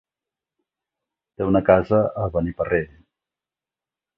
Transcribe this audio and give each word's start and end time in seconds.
Té 1.37 1.45
una 1.49 1.61
casa 1.67 1.99
a 2.23 2.25
Beniparrell. 2.39 2.89